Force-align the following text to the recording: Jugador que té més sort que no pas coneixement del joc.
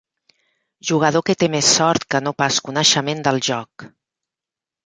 Jugador 0.89 1.23
que 1.27 1.35
té 1.43 1.49
més 1.57 1.69
sort 1.75 2.07
que 2.15 2.23
no 2.29 2.35
pas 2.39 2.57
coneixement 2.71 3.23
del 3.29 3.41
joc. 3.53 3.91